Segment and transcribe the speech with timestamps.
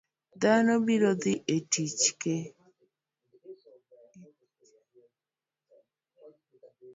[0.41, 2.35] Dhano biro dhi e tich ke